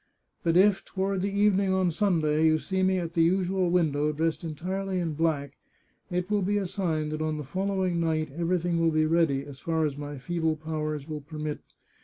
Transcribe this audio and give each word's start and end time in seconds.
But 0.41 0.57
if, 0.57 0.83
toward 0.83 1.21
the 1.21 1.29
evening 1.31 1.71
on 1.71 1.91
Sunday, 1.91 2.47
you 2.47 2.57
see 2.57 2.81
me 2.81 2.97
at 2.97 3.13
the 3.13 3.21
usual 3.21 3.69
window, 3.69 4.11
dressed 4.11 4.43
entirely 4.43 4.97
in 4.97 5.13
black, 5.13 5.59
it 6.09 6.27
will 6.27 6.41
be 6.41 6.57
a 6.57 6.65
sign 6.65 7.09
that 7.09 7.21
on 7.21 7.37
the 7.37 7.43
following 7.43 7.99
night 7.99 8.31
every 8.35 8.57
thing 8.57 8.79
will 8.79 8.89
be 8.89 9.05
ready, 9.05 9.45
as 9.45 9.59
far 9.59 9.85
as 9.85 9.95
my 9.97 10.17
feeble 10.17 10.55
powers 10.55 11.07
will 11.07 11.21
permit. 11.21 11.59